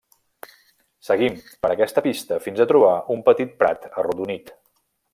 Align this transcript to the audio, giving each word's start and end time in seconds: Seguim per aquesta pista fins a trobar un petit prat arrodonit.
Seguim 1.07 1.35
per 1.67 1.71
aquesta 1.75 2.05
pista 2.07 2.41
fins 2.47 2.65
a 2.65 2.69
trobar 2.75 2.97
un 3.17 3.25
petit 3.31 3.57
prat 3.63 3.89
arrodonit. 3.93 4.55